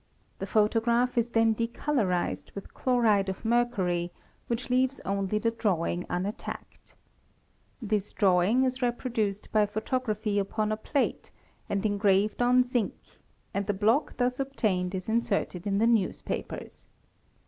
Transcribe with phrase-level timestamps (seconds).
[0.39, 4.11] The photograph is then decolourised with chloride of mercury
[4.47, 6.95] which leaves only the drawing unattacked.
[7.83, 11.29] This drawing is reproduced by photography upon a plate
[11.69, 12.93] and engraved o1 zine
[13.53, 16.89] and the block thus obtained is inserted in the newspapers.